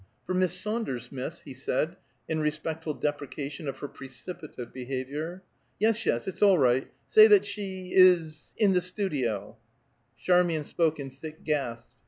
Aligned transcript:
"For 0.25 0.33
Miss 0.33 0.53
Saunders, 0.59 1.11
miss," 1.11 1.41
he 1.41 1.53
said, 1.53 1.95
in 2.27 2.39
respectful 2.39 2.95
deprecation 2.95 3.67
of 3.67 3.77
her 3.77 3.87
precipitate 3.87 4.73
behavior. 4.73 5.43
"Yes, 5.77 6.07
yes; 6.07 6.27
it's 6.27 6.41
all 6.41 6.57
right. 6.57 6.87
Say 7.05 7.27
that 7.27 7.45
she 7.45 7.91
is 7.93 8.55
in 8.57 8.73
the 8.73 8.81
studio." 8.81 9.57
Charmian 10.19 10.63
spoke 10.63 10.99
in 10.99 11.11
thick 11.11 11.43
gasps. 11.43 11.93